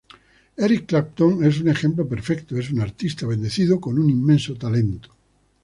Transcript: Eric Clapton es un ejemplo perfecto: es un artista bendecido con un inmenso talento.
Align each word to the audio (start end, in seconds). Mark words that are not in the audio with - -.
Eric 0.57 0.87
Clapton 0.87 1.43
es 1.45 1.59
un 1.59 1.67
ejemplo 1.67 2.07
perfecto: 2.09 2.57
es 2.57 2.71
un 2.71 2.81
artista 2.81 3.27
bendecido 3.27 3.79
con 3.79 3.99
un 3.99 4.09
inmenso 4.09 4.55
talento. 4.55 5.15